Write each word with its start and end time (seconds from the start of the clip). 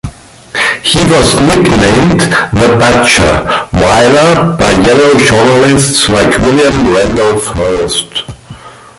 He 0.81 0.97
was 1.11 1.35
nicknamed 1.41 2.21
"the 2.21 2.75
Butcher" 2.79 3.67
Weyler 3.71 4.57
by 4.57 4.71
yellow 4.83 5.15
journalists 5.19 6.09
like 6.09 6.39
William 6.39 6.91
Randolph 6.91 7.45
Hearst. 7.55 8.23